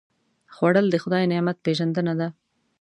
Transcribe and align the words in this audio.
خوړل 0.55 0.87
د 0.91 0.95
خدای 1.03 1.23
نعمت 1.31 1.57
پېژندنه 1.65 2.13
ده 2.19 2.27